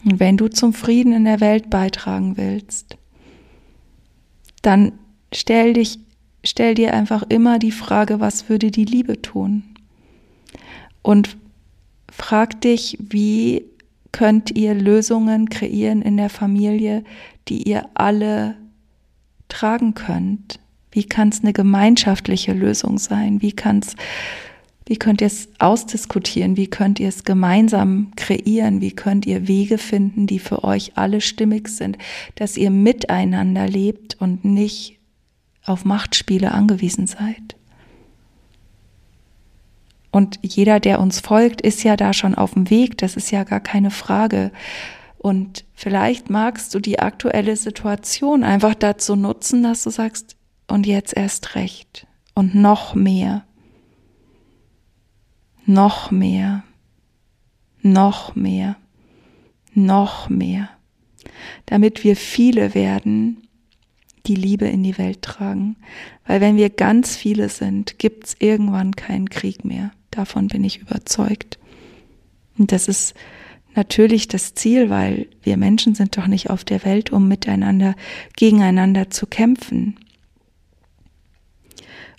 Und 0.02 0.18
wenn 0.18 0.38
du 0.38 0.48
zum 0.48 0.72
Frieden 0.72 1.12
in 1.12 1.26
der 1.26 1.40
Welt 1.40 1.68
beitragen 1.68 2.38
willst, 2.38 2.96
dann 4.66 4.92
stell 5.32 5.74
dich, 5.74 6.00
stell 6.44 6.74
dir 6.74 6.92
einfach 6.92 7.22
immer 7.28 7.58
die 7.58 7.70
Frage, 7.70 8.18
was 8.18 8.48
würde 8.48 8.70
die 8.70 8.84
Liebe 8.84 9.22
tun? 9.22 9.62
Und 11.02 11.36
frag 12.10 12.60
dich, 12.62 12.98
wie 13.00 13.64
könnt 14.10 14.50
ihr 14.50 14.74
Lösungen 14.74 15.48
kreieren 15.48 16.02
in 16.02 16.16
der 16.16 16.30
Familie, 16.30 17.04
die 17.48 17.68
ihr 17.68 17.88
alle 17.94 18.56
tragen 19.48 19.94
könnt? 19.94 20.58
Wie 20.90 21.04
kann 21.04 21.28
es 21.28 21.42
eine 21.42 21.52
gemeinschaftliche 21.52 22.52
Lösung 22.52 22.98
sein? 22.98 23.42
Wie 23.42 23.52
kann's, 23.52 23.94
wie 24.86 24.96
könnt 24.96 25.20
ihr 25.20 25.26
es 25.26 25.48
ausdiskutieren? 25.58 26.56
Wie 26.56 26.68
könnt 26.68 27.00
ihr 27.00 27.08
es 27.08 27.24
gemeinsam 27.24 28.12
kreieren? 28.14 28.80
Wie 28.80 28.92
könnt 28.92 29.26
ihr 29.26 29.48
Wege 29.48 29.78
finden, 29.78 30.28
die 30.28 30.38
für 30.38 30.62
euch 30.62 30.92
alle 30.94 31.20
stimmig 31.20 31.68
sind, 31.68 31.98
dass 32.36 32.56
ihr 32.56 32.70
miteinander 32.70 33.66
lebt 33.66 34.16
und 34.20 34.44
nicht 34.44 35.00
auf 35.64 35.84
Machtspiele 35.84 36.52
angewiesen 36.52 37.08
seid? 37.08 37.56
Und 40.12 40.38
jeder, 40.42 40.78
der 40.78 41.00
uns 41.00 41.18
folgt, 41.18 41.60
ist 41.60 41.82
ja 41.82 41.96
da 41.96 42.12
schon 42.12 42.36
auf 42.36 42.54
dem 42.54 42.70
Weg. 42.70 42.96
Das 42.98 43.16
ist 43.16 43.32
ja 43.32 43.42
gar 43.42 43.60
keine 43.60 43.90
Frage. 43.90 44.52
Und 45.18 45.64
vielleicht 45.74 46.30
magst 46.30 46.72
du 46.72 46.78
die 46.78 47.00
aktuelle 47.00 47.56
Situation 47.56 48.44
einfach 48.44 48.76
dazu 48.76 49.16
nutzen, 49.16 49.64
dass 49.64 49.82
du 49.82 49.90
sagst, 49.90 50.36
und 50.68 50.86
jetzt 50.86 51.16
erst 51.16 51.54
recht 51.56 52.06
und 52.34 52.54
noch 52.54 52.94
mehr 52.94 53.45
noch 55.66 56.10
mehr, 56.10 56.64
noch 57.82 58.34
mehr, 58.34 58.76
noch 59.74 60.28
mehr, 60.28 60.70
damit 61.66 62.04
wir 62.04 62.16
viele 62.16 62.74
werden, 62.74 63.42
die 64.26 64.34
Liebe 64.34 64.66
in 64.66 64.82
die 64.82 64.98
Welt 64.98 65.22
tragen. 65.22 65.76
Weil 66.26 66.40
wenn 66.40 66.56
wir 66.56 66.70
ganz 66.70 67.16
viele 67.16 67.48
sind, 67.48 67.98
gibt's 67.98 68.34
irgendwann 68.38 68.96
keinen 68.96 69.30
Krieg 69.30 69.64
mehr. 69.64 69.92
Davon 70.10 70.48
bin 70.48 70.64
ich 70.64 70.80
überzeugt. 70.80 71.58
Und 72.58 72.72
das 72.72 72.88
ist 72.88 73.14
natürlich 73.74 74.28
das 74.28 74.54
Ziel, 74.54 74.90
weil 74.90 75.28
wir 75.42 75.56
Menschen 75.56 75.94
sind 75.94 76.16
doch 76.16 76.26
nicht 76.26 76.50
auf 76.50 76.64
der 76.64 76.84
Welt, 76.84 77.12
um 77.12 77.28
miteinander, 77.28 77.94
gegeneinander 78.36 79.10
zu 79.10 79.26
kämpfen. 79.26 79.98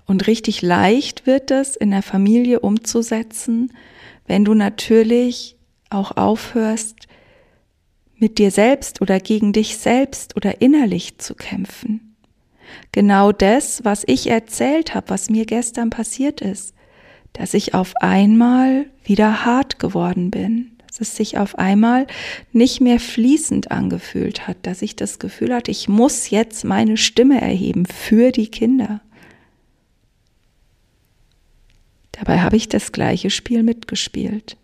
Und 0.08 0.26
richtig 0.26 0.62
leicht 0.62 1.28
wird 1.28 1.52
es 1.52 1.76
in 1.76 1.92
der 1.92 2.02
Familie 2.02 2.62
umzusetzen, 2.62 3.74
wenn 4.26 4.46
du 4.46 4.54
natürlich 4.54 5.58
auch 5.90 6.16
aufhörst, 6.16 7.08
mit 8.20 8.40
dir 8.40 8.50
selbst 8.50 9.02
oder 9.02 9.20
gegen 9.20 9.54
dich 9.54 9.78
selbst 9.78 10.36
oder 10.36 10.62
innerlich 10.62 11.20
zu 11.20 11.36
kämpfen. 11.36 12.16
Genau 12.92 13.32
das, 13.32 13.86
was 13.86 14.04
ich 14.08 14.28
erzählt 14.28 14.96
habe, 14.96 15.10
was 15.10 15.30
mir 15.30 15.46
gestern 15.46 15.90
passiert 15.90 16.42
ist, 16.42 16.74
dass 17.34 17.54
ich 17.54 17.74
auf 17.74 17.94
einmal 18.02 18.86
wieder 19.04 19.46
hart 19.46 19.78
geworden 19.78 20.32
bin, 20.32 20.72
dass 20.88 21.00
es 21.02 21.16
sich 21.16 21.38
auf 21.38 21.60
einmal 21.60 22.08
nicht 22.52 22.82
mehr 22.82 23.00
fließend 23.00 23.72
angefühlt 23.72 24.48
hat, 24.48 24.58
dass 24.64 24.82
ich 24.82 24.96
das 24.96 25.20
Gefühl 25.20 25.54
hatte, 25.54 25.70
ich 25.70 25.88
muss 25.88 26.30
jetzt 26.30 26.64
meine 26.66 26.98
Stimme 26.98 27.40
erheben 27.40 27.86
für 27.86 28.32
die 28.32 28.48
Kinder. 28.50 29.02
Dabei 32.20 32.40
habe 32.42 32.56
ich 32.56 32.68
das 32.68 32.92
gleiche 32.92 33.30
Spiel 33.30 33.64
mitgespielt. 33.64 34.58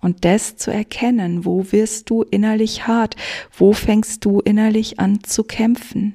Und 0.00 0.24
das 0.24 0.56
zu 0.56 0.70
erkennen, 0.70 1.44
wo 1.44 1.72
wirst 1.72 2.10
du 2.10 2.22
innerlich 2.22 2.86
hart, 2.86 3.16
wo 3.56 3.72
fängst 3.72 4.24
du 4.24 4.40
innerlich 4.40 5.00
an 5.00 5.24
zu 5.24 5.42
kämpfen, 5.42 6.14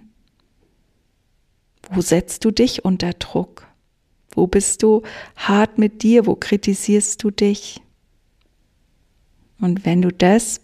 wo 1.90 2.02
setzt 2.02 2.46
du 2.46 2.52
dich 2.52 2.86
unter 2.86 3.14
Druck, 3.14 3.68
wo 4.32 4.46
bist 4.48 4.84
du 4.84 5.02
hart 5.36 5.80
mit 5.80 6.04
dir, 6.04 6.28
wo 6.28 6.36
kritisierst 6.36 7.22
du 7.24 7.32
dich. 7.32 7.82
Und 9.60 9.86
wenn 9.86 10.04
du 10.04 10.12
das 10.12 10.62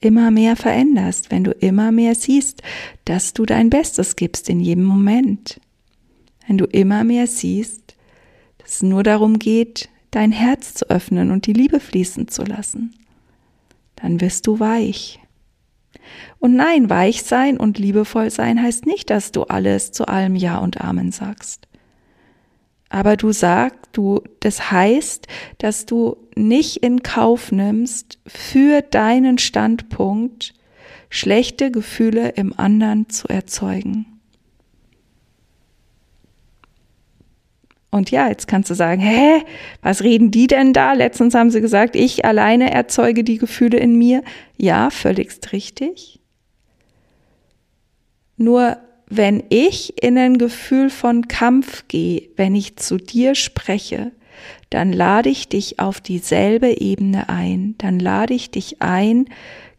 immer 0.00 0.30
mehr 0.30 0.56
veränderst, 0.56 1.30
wenn 1.30 1.44
du 1.44 1.50
immer 1.50 1.90
mehr 1.92 2.14
siehst, 2.14 2.62
dass 3.04 3.34
du 3.34 3.44
dein 3.44 3.70
Bestes 3.70 4.16
gibst 4.16 4.48
in 4.48 4.60
jedem 4.60 4.84
Moment. 4.84 5.60
Wenn 6.46 6.58
du 6.58 6.64
immer 6.64 7.04
mehr 7.04 7.26
siehst, 7.26 7.96
dass 8.58 8.76
es 8.76 8.82
nur 8.82 9.02
darum 9.02 9.38
geht, 9.38 9.88
dein 10.10 10.32
Herz 10.32 10.74
zu 10.74 10.88
öffnen 10.90 11.30
und 11.30 11.46
die 11.46 11.52
Liebe 11.52 11.80
fließen 11.80 12.28
zu 12.28 12.42
lassen, 12.42 12.94
dann 13.96 14.20
wirst 14.20 14.46
du 14.46 14.60
weich. 14.60 15.20
Und 16.38 16.56
nein, 16.56 16.90
weich 16.90 17.22
sein 17.22 17.56
und 17.56 17.78
liebevoll 17.78 18.30
sein 18.30 18.60
heißt 18.60 18.86
nicht, 18.86 19.10
dass 19.10 19.32
du 19.32 19.44
alles 19.44 19.92
zu 19.92 20.06
allem 20.06 20.36
Ja 20.36 20.58
und 20.58 20.80
Amen 20.80 21.12
sagst. 21.12 21.68
Aber 22.88 23.16
du 23.16 23.32
sagst, 23.32 23.78
du, 23.92 24.20
das 24.40 24.70
heißt, 24.70 25.26
dass 25.58 25.86
du 25.86 26.16
nicht 26.34 26.78
in 26.78 27.02
Kauf 27.02 27.52
nimmst, 27.52 28.18
für 28.26 28.82
deinen 28.82 29.38
Standpunkt 29.38 30.52
schlechte 31.08 31.70
Gefühle 31.70 32.30
im 32.30 32.58
anderen 32.58 33.08
zu 33.08 33.28
erzeugen. 33.28 34.11
Und 37.92 38.10
ja, 38.10 38.26
jetzt 38.28 38.48
kannst 38.48 38.70
du 38.70 38.74
sagen, 38.74 39.02
hä, 39.02 39.42
was 39.82 40.02
reden 40.02 40.30
die 40.30 40.46
denn 40.46 40.72
da? 40.72 40.94
Letztens 40.94 41.34
haben 41.34 41.50
sie 41.50 41.60
gesagt, 41.60 41.94
ich 41.94 42.24
alleine 42.24 42.72
erzeuge 42.72 43.22
die 43.22 43.36
Gefühle 43.36 43.76
in 43.76 43.98
mir. 43.98 44.22
Ja, 44.56 44.88
völligst 44.88 45.52
richtig. 45.52 46.18
Nur 48.38 48.78
wenn 49.08 49.44
ich 49.50 50.02
in 50.02 50.16
ein 50.16 50.38
Gefühl 50.38 50.88
von 50.88 51.28
Kampf 51.28 51.84
gehe, 51.86 52.30
wenn 52.36 52.54
ich 52.54 52.76
zu 52.76 52.96
dir 52.96 53.34
spreche, 53.34 54.12
dann 54.70 54.90
lade 54.90 55.28
ich 55.28 55.48
dich 55.48 55.78
auf 55.78 56.00
dieselbe 56.00 56.80
Ebene 56.80 57.28
ein, 57.28 57.74
dann 57.76 57.98
lade 57.98 58.32
ich 58.32 58.50
dich 58.50 58.80
ein, 58.80 59.26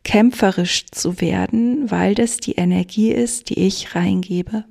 kämpferisch 0.03 0.85
zu 0.91 1.19
werden, 1.19 1.89
weil 1.89 2.13
das 2.13 2.37
die 2.37 2.53
Energie 2.53 3.11
ist, 3.11 3.49
die 3.49 3.65
ich 3.65 3.95
reingebe. 3.95 4.65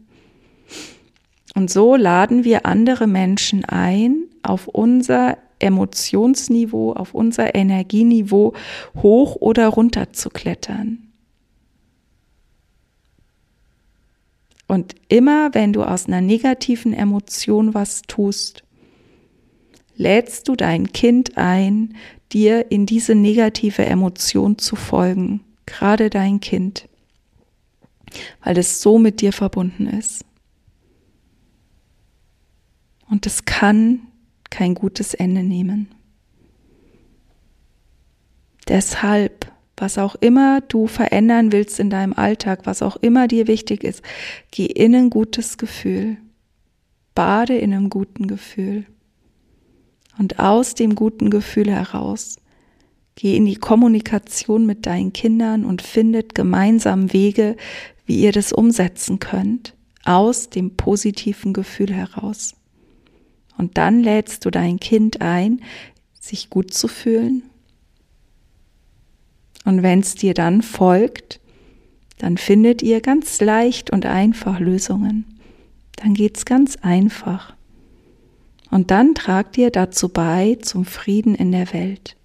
Und 1.54 1.71
so 1.71 1.97
laden 1.97 2.44
wir 2.44 2.66
andere 2.66 3.06
Menschen 3.06 3.64
ein, 3.64 4.25
auf 4.42 4.68
unser 4.68 5.37
Emotionsniveau, 5.59 6.92
auf 6.92 7.14
unser 7.14 7.54
Energieniveau 7.54 8.54
hoch 8.97 9.37
oder 9.37 9.68
runter 9.68 10.12
zu 10.12 10.30
klettern. 10.30 11.12
Und 14.66 14.94
immer 15.09 15.52
wenn 15.52 15.73
du 15.73 15.82
aus 15.82 16.06
einer 16.06 16.23
negativen 16.23 16.94
Emotion 16.94 17.75
was 17.75 18.02
tust, 18.02 18.64
lädst 19.97 20.49
du 20.49 20.56
dein 20.56 20.92
Kind 20.92 21.37
ein, 21.37 21.94
dir 22.32 22.71
in 22.71 22.87
diese 22.87 23.14
negative 23.14 23.85
Emotion 23.85 24.56
zu 24.56 24.75
folgen, 24.75 25.40
gerade 25.66 26.09
dein 26.09 26.40
Kind, 26.40 26.88
weil 28.42 28.56
es 28.56 28.80
so 28.80 28.99
mit 28.99 29.21
dir 29.21 29.35
verbunden 29.35 29.87
ist. 29.87 30.25
Und 33.12 33.26
es 33.26 33.45
kann 33.45 34.09
kein 34.50 34.75
gutes 34.75 35.14
Ende 35.14 35.45
nehmen. 35.45 35.88
Deshalb 38.66 39.52
was 39.83 39.99
auch 39.99 40.14
immer 40.14 40.61
du 40.61 40.87
verändern 40.87 41.50
willst 41.50 41.81
in 41.81 41.90
deinem 41.90 42.12
Alltag, 42.12 42.66
was 42.66 42.83
auch 42.83 42.95
immer 42.97 43.26
dir 43.26 43.49
wichtig 43.49 43.83
ist, 43.83 44.00
geh 44.52 44.66
in 44.66 44.95
ein 44.95 45.11
gutes 45.11 45.59
Gefühl. 45.59 46.19
Bade 47.16 47.59
in 47.59 47.75
einem 47.75 47.90
guten 47.90 48.28
Gefühl. 48.28 48.87
Und 50.19 50.38
aus 50.38 50.75
dem 50.76 50.95
guten 50.95 51.31
Gefühl 51.31 51.69
heraus, 51.69 52.37
geh 53.16 53.37
in 53.37 53.45
die 53.45 53.57
Kommunikation 53.57 54.66
mit 54.66 54.87
deinen 54.87 55.12
Kindern 55.12 55.64
und 55.64 55.83
findet 55.83 56.37
gemeinsam 56.37 57.12
Wege, 57.12 57.57
wie 58.07 58.21
ihr 58.21 58.31
das 58.31 58.52
umsetzen 58.52 59.19
könnt, 59.19 59.75
aus 60.04 60.49
dem 60.49 60.76
positiven 60.76 61.52
Gefühl 61.52 61.92
heraus. 61.92 62.55
Und 63.62 63.79
dann 63.79 64.01
lädst 64.01 64.44
du 64.44 64.51
dein 64.51 64.81
Kind 64.81 65.20
ein, 65.20 65.62
sich 66.18 66.51
gut 66.51 66.75
zu 66.75 66.88
fühlen, 66.88 67.44
und 69.64 69.85
wenn 69.85 70.01
es 70.01 70.16
dir 70.16 70.35
dann 70.35 70.61
folgt, 70.61 71.38
dann 72.18 72.37
findet 72.37 72.83
ihr 72.83 73.01
ganz 73.01 73.40
leicht 73.40 73.90
und 73.90 74.05
einfach 74.07 74.59
Lösungen. 74.59 75.38
Dann 75.94 76.14
geht's 76.14 76.44
ganz 76.44 76.79
einfach. 76.83 77.55
Und 78.72 78.90
dann 78.90 79.14
tragt 79.14 79.57
ihr 79.59 79.70
dazu 79.70 80.09
bei 80.09 80.59
zum 80.61 80.85
Frieden 80.85 81.37
in 81.37 81.53
der 81.53 81.72
Welt. 81.72 82.16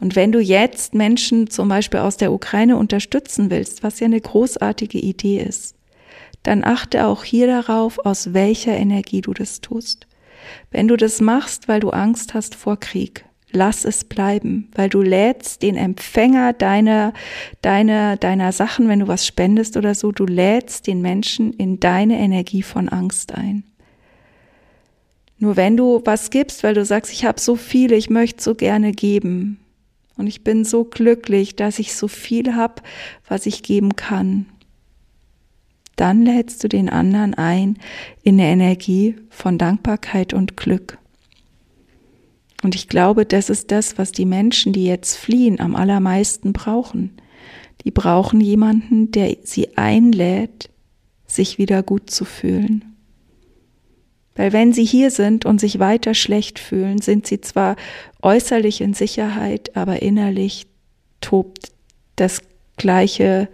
Und 0.00 0.16
wenn 0.16 0.32
du 0.32 0.40
jetzt 0.40 0.94
Menschen 0.94 1.50
zum 1.50 1.68
Beispiel 1.68 2.00
aus 2.00 2.16
der 2.16 2.32
Ukraine 2.32 2.78
unterstützen 2.78 3.50
willst, 3.50 3.82
was 3.82 4.00
ja 4.00 4.06
eine 4.06 4.18
großartige 4.18 4.98
Idee 4.98 5.42
ist, 5.42 5.74
dann 6.42 6.64
achte 6.64 7.06
auch 7.06 7.24
hier 7.24 7.46
darauf, 7.46 8.04
aus 8.04 8.34
welcher 8.34 8.76
Energie 8.76 9.20
du 9.20 9.32
das 9.32 9.60
tust. 9.60 10.06
Wenn 10.70 10.88
du 10.88 10.96
das 10.96 11.20
machst, 11.20 11.68
weil 11.68 11.80
du 11.80 11.90
Angst 11.90 12.34
hast 12.34 12.54
vor 12.54 12.78
Krieg, 12.78 13.24
lass 13.52 13.84
es 13.84 14.04
bleiben, 14.04 14.68
weil 14.74 14.88
du 14.88 15.02
lädst 15.02 15.62
den 15.62 15.76
Empfänger 15.76 16.52
deiner, 16.52 17.12
deiner, 17.60 18.16
deiner 18.16 18.52
Sachen, 18.52 18.88
wenn 18.88 19.00
du 19.00 19.08
was 19.08 19.26
spendest 19.26 19.76
oder 19.76 19.94
so, 19.94 20.10
du 20.10 20.24
lädst 20.24 20.86
den 20.86 21.02
Menschen 21.02 21.52
in 21.52 21.78
deine 21.78 22.18
Energie 22.18 22.62
von 22.62 22.88
Angst 22.88 23.34
ein. 23.34 23.64
Nur 25.38 25.56
wenn 25.56 25.76
du 25.76 26.00
was 26.04 26.30
gibst, 26.30 26.62
weil 26.62 26.74
du 26.74 26.84
sagst, 26.84 27.12
ich 27.12 27.24
habe 27.24 27.40
so 27.40 27.56
viele, 27.56 27.96
ich 27.96 28.10
möchte 28.10 28.42
so 28.42 28.54
gerne 28.54 28.92
geben 28.92 29.58
und 30.16 30.26
ich 30.26 30.44
bin 30.44 30.64
so 30.64 30.84
glücklich, 30.84 31.56
dass 31.56 31.78
ich 31.78 31.94
so 31.94 32.08
viel 32.08 32.54
habe, 32.54 32.76
was 33.28 33.46
ich 33.46 33.62
geben 33.62 33.96
kann, 33.96 34.46
dann 35.96 36.24
lädst 36.24 36.62
du 36.64 36.68
den 36.68 36.88
anderen 36.88 37.34
ein 37.34 37.78
in 38.22 38.40
eine 38.40 38.50
Energie 38.50 39.16
von 39.30 39.58
Dankbarkeit 39.58 40.32
und 40.32 40.56
Glück. 40.56 40.98
Und 42.62 42.74
ich 42.74 42.88
glaube, 42.88 43.26
das 43.26 43.50
ist 43.50 43.70
das, 43.70 43.98
was 43.98 44.12
die 44.12 44.24
Menschen, 44.24 44.72
die 44.72 44.86
jetzt 44.86 45.16
fliehen, 45.16 45.60
am 45.60 45.74
allermeisten 45.74 46.52
brauchen. 46.52 47.16
Die 47.84 47.90
brauchen 47.90 48.40
jemanden, 48.40 49.10
der 49.10 49.36
sie 49.42 49.76
einlädt, 49.76 50.70
sich 51.26 51.58
wieder 51.58 51.82
gut 51.82 52.10
zu 52.10 52.24
fühlen. 52.24 52.84
Weil 54.34 54.52
wenn 54.52 54.72
sie 54.72 54.84
hier 54.84 55.10
sind 55.10 55.44
und 55.44 55.60
sich 55.60 55.78
weiter 55.78 56.14
schlecht 56.14 56.58
fühlen, 56.58 57.00
sind 57.00 57.26
sie 57.26 57.40
zwar 57.40 57.76
äußerlich 58.22 58.80
in 58.80 58.94
Sicherheit, 58.94 59.76
aber 59.76 60.00
innerlich 60.00 60.66
tobt 61.20 61.72
das 62.16 62.42
gleiche 62.76 63.48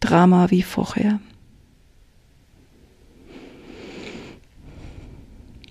Drama 0.00 0.50
wie 0.50 0.62
vorher. 0.62 1.20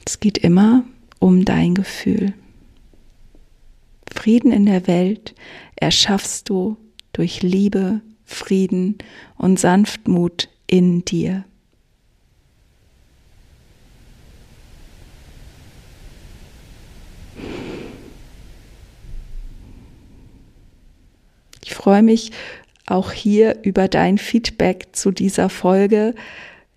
Es 0.06 0.20
geht 0.20 0.38
immer 0.38 0.84
um 1.20 1.46
dein 1.46 1.74
Gefühl. 1.74 2.34
Frieden 4.14 4.52
in 4.52 4.68
der 4.68 4.86
Welt 4.86 5.34
erschaffst 5.76 6.48
du 6.48 6.78
durch 7.12 7.42
Liebe, 7.42 8.02
Frieden 8.24 9.00
und 9.36 9.60
Sanftmut 9.60 10.50
in 10.68 11.04
dir. 11.06 11.44
Ich 21.64 21.74
freue 21.74 22.04
mich 22.04 22.32
auch 22.86 23.12
hier 23.12 23.64
über 23.64 23.88
dein 23.88 24.20
Feedback 24.20 24.90
zu 24.92 25.12
dieser 25.12 25.50
Folge. 25.50 26.14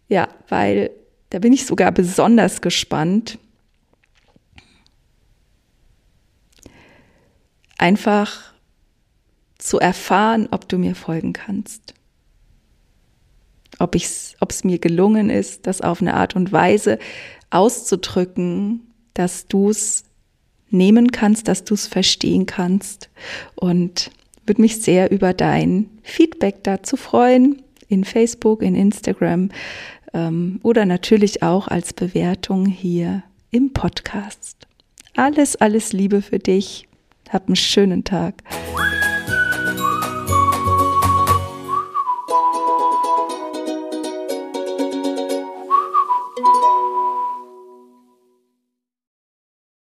Ja, 0.09 0.29
weil 0.49 0.91
da 1.31 1.39
bin 1.39 1.53
ich 1.53 1.67
sogar 1.67 1.93
besonders 1.93 2.61
gespannt, 2.61 3.39
einfach 7.77 8.53
zu 9.59 9.79
erfahren, 9.79 10.49
ob 10.51 10.69
du 10.69 10.79
mir 10.79 10.95
folgen 10.95 11.33
kannst. 11.33 11.95
Ob 13.79 13.95
es 13.95 14.65
mir 14.65 14.79
gelungen 14.79 15.31
ist, 15.31 15.67
das 15.67 15.81
auf 15.81 16.01
eine 16.01 16.15
Art 16.15 16.35
und 16.35 16.51
Weise 16.51 16.99
auszudrücken, 17.51 18.93
dass 19.15 19.47
du 19.47 19.71
es 19.71 20.05
nehmen 20.71 21.13
kannst, 21.13 21.49
dass 21.49 21.65
du 21.65 21.75
es 21.75 21.87
verstehen 21.87 22.47
kannst. 22.47 23.09
Und 23.55 24.11
würde 24.47 24.63
mich 24.63 24.83
sehr 24.83 25.11
über 25.13 25.33
dein 25.33 25.91
Feedback 26.03 26.65
dazu 26.65 26.97
freuen, 26.97 27.63
in 27.89 28.05
Facebook, 28.05 28.63
in 28.63 28.75
Instagram 28.75 29.51
oder 30.63 30.85
natürlich 30.85 31.43
auch 31.43 31.69
als 31.69 31.93
Bewertung 31.93 32.67
hier 32.67 33.23
im 33.51 33.73
Podcast. 33.73 34.67
Alles, 35.17 35.57
alles 35.57 35.93
Liebe 35.93 36.23
für 36.23 36.39
dich. 36.39 36.87
Hab 37.31 37.47
einen 37.47 37.57
schönen 37.57 38.05
Tag. 38.05 38.43